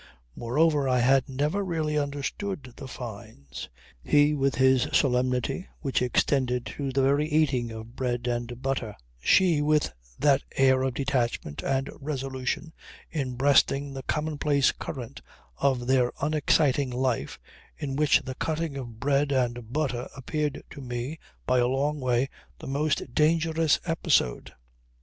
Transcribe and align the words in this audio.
Moreover 0.35 0.89
I 0.89 0.97
had 0.97 1.29
never 1.29 1.63
really 1.63 1.95
understood 1.95 2.73
the 2.77 2.87
Fynes; 2.87 3.69
he 4.03 4.33
with 4.33 4.55
his 4.55 4.87
solemnity 4.91 5.67
which 5.81 6.01
extended 6.01 6.65
to 6.75 6.91
the 6.91 7.03
very 7.03 7.27
eating 7.29 7.69
of 7.69 7.95
bread 7.95 8.25
and 8.25 8.63
butter; 8.63 8.95
she 9.19 9.61
with 9.61 9.93
that 10.17 10.41
air 10.55 10.81
of 10.81 10.95
detachment 10.95 11.61
and 11.63 11.87
resolution 11.99 12.73
in 13.11 13.35
breasting 13.35 13.93
the 13.93 14.01
common 14.01 14.39
place 14.39 14.71
current 14.71 15.21
of 15.57 15.85
their 15.85 16.11
unexciting 16.19 16.89
life, 16.89 17.39
in 17.77 17.95
which 17.95 18.21
the 18.23 18.33
cutting 18.33 18.77
of 18.77 18.99
bread 18.99 19.31
and 19.31 19.71
butter 19.71 20.09
appeared 20.17 20.63
to 20.71 20.81
me, 20.81 21.19
by 21.45 21.59
a 21.59 21.67
long 21.67 21.99
way, 21.99 22.27
the 22.57 22.65
most 22.65 23.13
dangerous 23.13 23.79
episode. 23.85 24.51